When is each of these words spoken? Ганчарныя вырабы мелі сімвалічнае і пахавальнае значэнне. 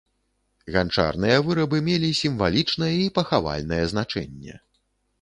Ганчарныя 0.75 1.37
вырабы 1.49 1.83
мелі 1.91 2.11
сімвалічнае 2.23 2.93
і 3.05 3.07
пахавальнае 3.21 3.83
значэнне. 3.97 4.63